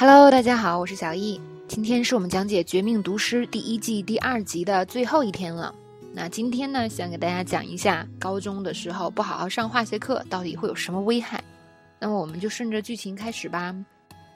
[0.00, 1.40] Hello，大家好，我是小易。
[1.66, 5.74] 今天是我们讲解《绝命毒师》第一季第二集的最后一天了。
[6.12, 11.42] 那今天呢，想给大家讲一下高中的时候不好好上化学课到底会有什么危害。
[11.98, 13.74] 那么我们就顺着剧情开始吧。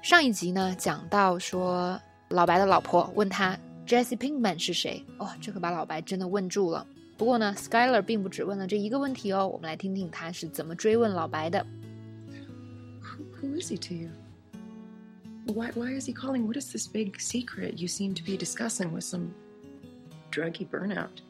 [0.00, 5.04] 上一集呢，讲到说老白的老婆问他 Jesse Pinkman 是谁？
[5.18, 6.86] 哦，这可把老白真的问住了。
[7.16, 9.48] 不过呢，Skyler 并不只问了这一个问题哦。
[9.48, 11.66] 我们来听听他是怎么追问老白的。
[13.42, 14.10] Who is he to you?
[15.48, 16.46] Why, why is he calling?
[16.46, 19.34] What is this big secret you seem to be discussing with some
[20.30, 21.22] druggy burnout?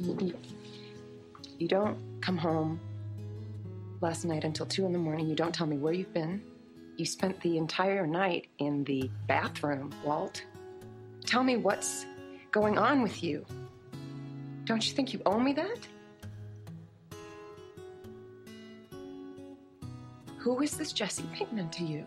[0.00, 0.34] You,
[1.58, 2.80] you don't come home
[4.00, 5.28] last night until 2 in the morning.
[5.28, 6.42] You don't tell me where you've been.
[6.96, 10.42] You spent the entire night in the bathroom, Walt.
[11.26, 12.06] Tell me what's
[12.50, 13.46] going on with you.
[14.64, 15.78] Don't you think you owe me that?
[20.48, 22.04] Who is this Jesse Pinkman to you？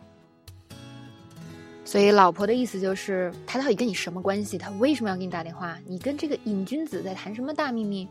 [1.86, 4.58] 所以老婆的意思就是，他到底跟你什么关系？
[4.58, 5.78] 他为什么要给你打电话？
[5.86, 8.08] 你跟这个瘾君子在谈什么大秘密？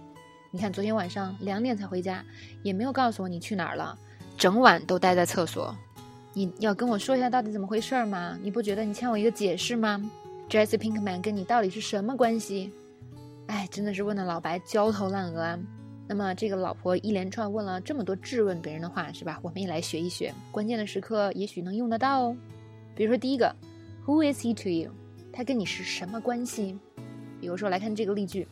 [0.52, 2.24] 你看昨天晚上两点才回家，
[2.62, 3.98] 也没有告诉我你去哪儿了，
[4.36, 5.76] 整晚都待在厕所。
[6.32, 8.38] 你要跟我说一下到底怎么回事吗？
[8.40, 10.00] 你不觉得你欠我一个解释吗
[10.48, 12.72] ？Jesse Pinkman 跟你到底是什么关系？
[13.48, 15.58] 哎，真的是问的老白焦头烂额啊。
[16.10, 19.38] 那么这个老婆一连串问了这么多质问别人的话，是吧？
[19.42, 22.36] 我们也来学一学，关键的时刻也许能用得到哦。
[22.96, 23.54] 比如说第一个
[24.04, 24.90] ，Who is he to you？
[25.32, 26.76] 他跟你是什么关系？
[27.40, 28.48] 比如说来看这个例句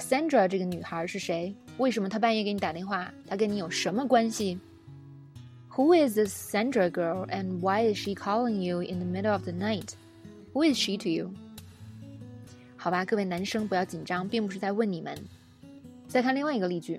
[0.00, 1.54] ，Sandra 这个女孩是谁？
[1.78, 3.14] 为什么她半夜给你打电话？
[3.28, 4.58] 她跟你有什么关系
[5.70, 9.52] ？Who is this Sandra girl and why is she calling you in the middle of the
[9.52, 9.90] night?
[10.52, 11.30] Who is she to you？
[12.76, 15.16] 好吧，各位男生不要紧张，并不是在问你们。
[16.08, 16.98] 再看另外一个例句，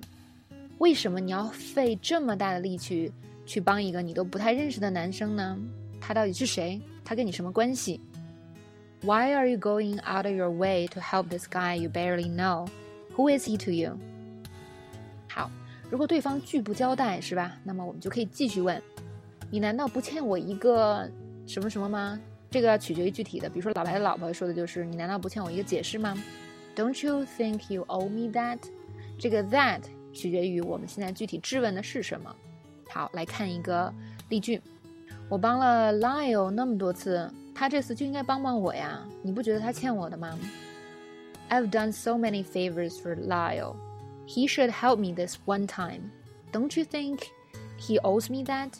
[0.77, 3.11] 为什么你要费这么大的力气
[3.45, 5.58] 去帮一个你都不太认识的男生呢？
[5.99, 6.80] 他到底是谁？
[7.03, 7.99] 他跟你什么关系
[9.02, 12.67] ？Why are you going out of your way to help this guy you barely know?
[13.15, 13.98] Who is he to you?
[15.30, 15.49] 好，
[15.89, 17.58] 如果对方拒不交代，是吧？
[17.64, 18.82] 那么我们就可以继续问：
[19.49, 21.09] 你难道不欠我一个
[21.48, 22.20] 什么什么吗？
[22.52, 23.49] 这个要取决于具体的。
[23.49, 26.15] 比如说老白的老婆说的就是：你难道不欠我一个解释吗
[26.76, 28.59] ？Don't you think you owe me that?
[29.18, 29.80] 这个 that
[30.13, 32.35] 取决于我们现在具体质问的是什么。
[32.90, 33.92] 好，来看一个
[34.29, 34.61] 例句：
[35.29, 39.02] 我帮了 Lyle 那么多次，他这次就应该帮帮我呀！
[39.23, 40.39] 你不觉得他欠我的吗？
[41.48, 43.77] I've done so many favors for Lyle.
[44.27, 46.11] He should help me this one time.
[46.52, 47.20] Don't you think
[47.79, 48.73] he owes me that?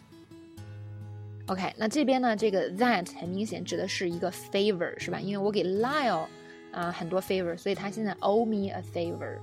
[1.47, 5.21] OK，那这边呢，这个 that 很明显指的是一个 favor，是吧？
[5.21, 6.27] 因为我给 Lyle
[6.71, 9.39] 啊很多 favor，所以他现在 owe me a favor。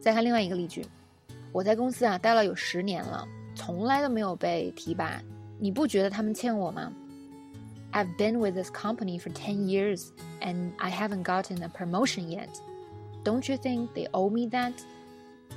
[0.00, 0.84] 再看另外一个例句，
[1.52, 5.20] 我在公司啊待了有十年了，从来都没有被提拔，
[5.58, 6.92] 你不觉得他们欠我吗
[7.92, 10.08] ？I've been with this company for ten years
[10.40, 12.48] and I haven't gotten a promotion yet.
[13.24, 14.74] Don't you think they owe me that?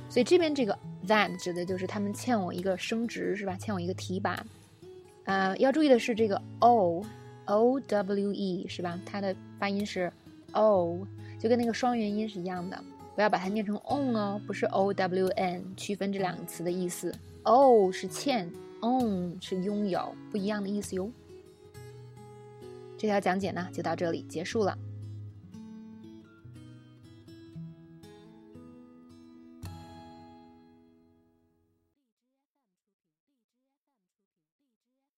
[0.08, 3.56] 所以这边这个 that 指的就是他们欠我一个升职，是吧？
[3.56, 4.44] 欠我一个提拔。
[5.24, 7.04] 呃，要注意的是这个 o
[7.44, 8.98] o w e 是吧？
[9.06, 10.12] 它的发音是
[10.52, 10.98] o，
[11.38, 12.82] 就跟那个双元音是一样的。
[13.14, 17.14] 不要把它念成 own 哦，不是 o w n，区分这两个词的意思。
[17.42, 18.50] o 是欠
[18.80, 21.10] ，own 是拥有，不一样的意思哟。
[22.96, 24.78] 这条讲解呢就到这里结束了。